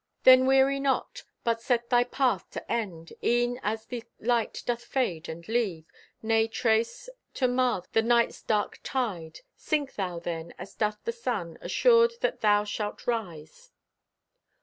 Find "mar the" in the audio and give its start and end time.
7.47-8.01